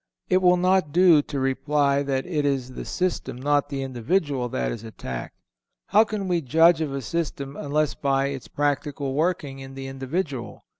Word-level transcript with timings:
It 0.29 0.41
will 0.41 0.57
not 0.57 0.91
do 0.91 1.21
to 1.21 1.39
reply 1.39 2.01
that 2.01 2.25
it 2.25 2.43
is 2.43 2.71
the 2.73 2.85
system, 2.85 3.37
not 3.39 3.69
the 3.69 3.83
individual, 3.83 4.49
that 4.49 4.71
is 4.71 4.83
attacked. 4.83 5.37
How 5.89 6.05
can 6.05 6.27
we 6.27 6.41
judge 6.41 6.81
of 6.81 6.91
a 6.91 7.03
system 7.03 7.55
unless 7.55 7.93
by 7.93 8.29
its 8.29 8.47
practical 8.47 9.13
working 9.13 9.59
in 9.59 9.75
the 9.75 9.85
individual? 9.85 10.65